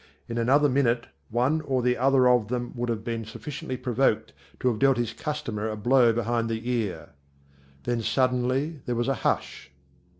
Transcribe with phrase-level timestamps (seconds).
[0.27, 4.67] In another minute one or the other of them would have been sufficiently provoked to
[4.69, 7.09] have dealt his customer a blow behind the ear.
[7.83, 9.69] Then suddenly there was a hush.